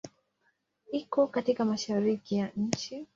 Iko 0.91 1.27
katika 1.27 1.65
Mashariki 1.65 2.35
ya 2.35 2.51
nchi. 2.57 3.07